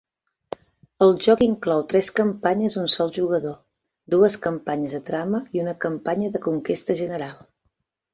El 1.07 1.11
joc 1.25 1.41
inclou 1.47 1.83
tres 1.91 2.07
campanyes 2.19 2.77
d'un 2.77 2.87
sol 2.93 3.13
jugador, 3.17 3.57
dues 4.13 4.37
campanyes 4.47 4.97
de 4.97 5.03
trama 5.11 5.43
i 5.59 5.63
una 5.65 5.75
campanya 5.87 6.31
de 6.37 6.43
conquesta 6.47 6.97
general. 7.03 7.37